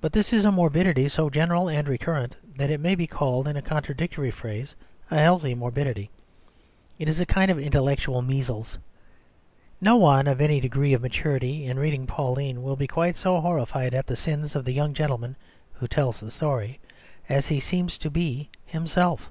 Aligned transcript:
But 0.00 0.12
this 0.12 0.32
is 0.32 0.44
a 0.44 0.50
morbidity 0.50 1.08
so 1.08 1.30
general 1.30 1.68
and 1.68 1.86
recurrent 1.86 2.34
that 2.56 2.68
it 2.68 2.80
may 2.80 2.96
be 2.96 3.06
called 3.06 3.46
in 3.46 3.56
a 3.56 3.62
contradictory 3.62 4.32
phrase 4.32 4.74
a 5.08 5.18
healthy 5.18 5.54
morbidity; 5.54 6.10
it 6.98 7.08
is 7.08 7.20
a 7.20 7.26
kind 7.26 7.48
of 7.48 7.56
intellectual 7.56 8.22
measles. 8.22 8.76
No 9.80 9.94
one 9.94 10.26
of 10.26 10.40
any 10.40 10.58
degree 10.58 10.94
of 10.94 11.02
maturity 11.02 11.64
in 11.66 11.78
reading 11.78 12.08
Pauline 12.08 12.64
will 12.64 12.74
be 12.74 12.88
quite 12.88 13.14
so 13.14 13.40
horrified 13.40 13.94
at 13.94 14.08
the 14.08 14.16
sins 14.16 14.56
of 14.56 14.64
the 14.64 14.72
young 14.72 14.94
gentleman 14.94 15.36
who 15.74 15.86
tells 15.86 16.18
the 16.18 16.32
story 16.32 16.80
as 17.28 17.46
he 17.46 17.60
seems 17.60 17.98
to 17.98 18.10
be 18.10 18.50
himself. 18.66 19.30